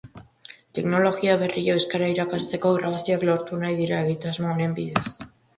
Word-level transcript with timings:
Teknologia 0.77 1.35
berriei 1.41 1.75
euskara 1.75 2.09
irakasteko 2.13 2.73
grabazioak 2.79 3.29
lortu 3.31 3.63
nahi 3.65 3.79
dira 3.83 4.03
egitasmo 4.07 4.53
honen 4.57 4.75
bidez. 4.83 5.09